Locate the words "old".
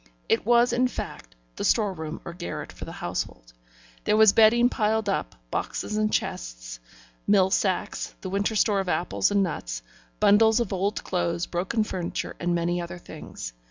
10.73-11.03